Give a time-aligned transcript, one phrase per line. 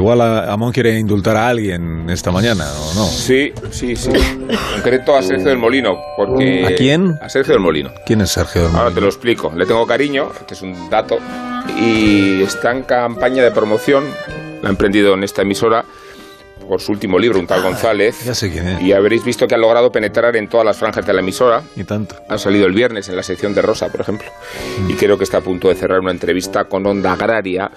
[0.00, 3.04] Igual Amón quiere indultar a alguien esta mañana, ¿o no?
[3.04, 4.08] Sí, sí, sí.
[4.08, 6.64] En concreto a Sergio del Molino, porque...
[6.66, 7.18] ¿A quién?
[7.20, 7.90] A Sergio del Molino.
[8.06, 8.82] ¿Quién es Sergio del Molino?
[8.82, 9.52] Ahora te lo explico.
[9.54, 11.18] Le tengo cariño, este es un dato,
[11.78, 14.04] y está en campaña de promoción,
[14.62, 15.84] la ha emprendido en esta emisora,
[16.68, 18.24] por su último libro, Un tal González.
[18.24, 18.82] Ya sé quién es.
[18.82, 21.62] Y habréis visto que ha logrado penetrar en todas las franjas de la emisora.
[21.76, 22.16] Y tanto.
[22.28, 24.28] Ha salido el viernes en la sección de Rosa, por ejemplo.
[24.88, 27.70] Y creo que está a punto de cerrar una entrevista con Onda Agraria.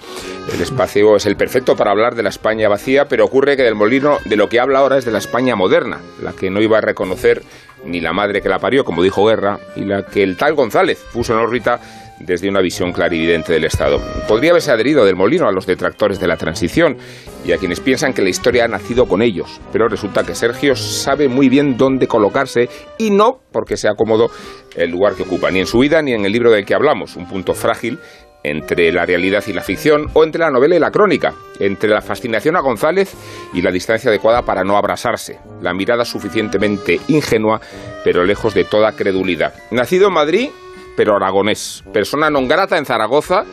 [0.54, 3.76] El espacio es el perfecto para hablar de la España vacía, pero ocurre que del
[3.76, 6.77] Molino de lo que habla ahora es de la España moderna, la que no iba
[6.77, 7.44] a reconocer
[7.86, 11.04] ni la madre que la parió, como dijo Guerra, y la que el tal González
[11.12, 11.80] puso en órbita
[12.20, 14.00] desde una visión clarividente del Estado.
[14.28, 16.98] Podría haberse adherido del molino a los detractores de la transición
[17.46, 20.76] y a quienes piensan que la historia ha nacido con ellos, pero resulta que Sergio
[20.76, 24.30] sabe muy bien dónde colocarse y no porque sea cómodo
[24.76, 27.16] el lugar que ocupa, ni en su vida ni en el libro del que hablamos,
[27.16, 28.00] un punto frágil
[28.44, 32.02] entre la realidad y la ficción, o entre la novela y la crónica, entre la
[32.02, 33.14] fascinación a González
[33.54, 37.62] y la distancia adecuada para no abrasarse, la mirada suficientemente ingenua,
[38.04, 39.54] pero lejos de toda credulidad.
[39.72, 40.50] Nacido en Madrid,
[40.96, 41.84] pero aragonés.
[41.94, 43.46] Persona non grata en Zaragoza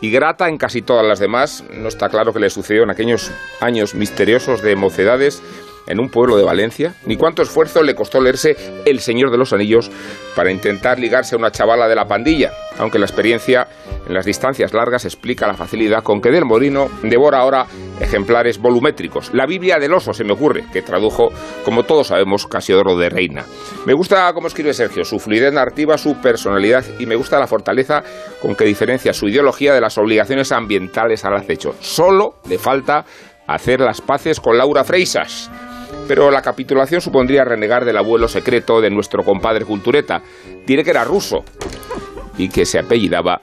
[0.00, 1.64] y grata en casi todas las demás.
[1.74, 5.42] No está claro qué le sucedió en aquellos años misteriosos de mocedades
[5.88, 9.52] en un pueblo de Valencia, ni cuánto esfuerzo le costó leerse El Señor de los
[9.52, 9.90] Anillos
[10.36, 13.66] para intentar ligarse a una chavala de la pandilla, aunque la experiencia
[14.06, 17.66] en las distancias largas explica la facilidad con que Del Molino devora ahora
[18.00, 19.32] ejemplares volumétricos.
[19.34, 21.30] La Biblia del oso se me ocurre, que tradujo,
[21.64, 23.44] como todos sabemos, Casiodoro de Reina.
[23.86, 28.02] Me gusta cómo escribe Sergio, su fluidez narrativa, su personalidad y me gusta la fortaleza
[28.40, 31.74] con que diferencia su ideología de las obligaciones ambientales al acecho.
[31.80, 33.04] Solo le falta
[33.46, 35.50] hacer las paces con Laura Freisas
[36.08, 40.22] pero la capitulación supondría renegar del abuelo secreto de nuestro compadre Cultureta.
[40.66, 41.44] Diré que era ruso
[42.38, 43.42] y que se apellidaba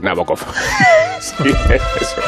[0.00, 0.38] Nabokov.
[1.20, 1.50] sí,
[2.00, 2.20] eso.